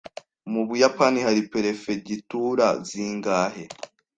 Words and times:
Mu 0.51 0.61
Buyapani 0.67 1.19
hari 1.27 1.41
perefegitura 1.53 2.65
zingahe? 2.89 3.63